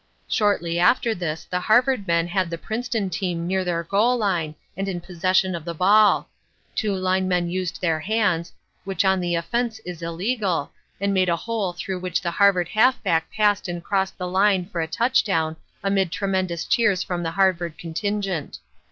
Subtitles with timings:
[0.27, 4.87] Shortly after this the Harvard men had the Princeton team near their goal line and
[4.87, 6.27] in possession of the ball.
[6.73, 8.51] Two linemen used their hands,
[8.83, 13.31] which on the offense is illegal, and made a hole through which the Harvard halfback
[13.31, 18.57] passed and crossed the line for a touchdown amid tremendous cheers from the Harvard contingent.